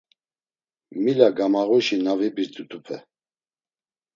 [1.03, 2.97] Mila gamağuşi na vibirt̆itupe!